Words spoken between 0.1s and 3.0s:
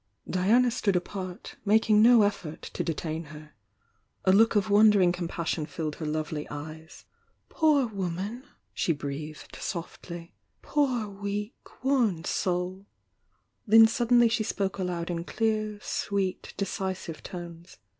Diana stood apart, making no effort to